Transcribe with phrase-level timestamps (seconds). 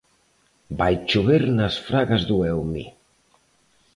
[0.79, 2.85] Vai chover nas Fragas do Eume.